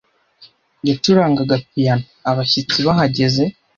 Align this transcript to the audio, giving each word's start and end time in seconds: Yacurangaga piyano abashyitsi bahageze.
Yacurangaga 0.87 1.55
piyano 1.69 2.05
abashyitsi 2.29 2.77
bahageze. 2.87 3.43